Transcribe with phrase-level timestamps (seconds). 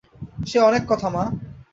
[0.47, 1.23] সে অনেক কথা মা।